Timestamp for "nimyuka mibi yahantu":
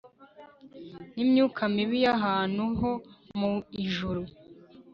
1.15-2.63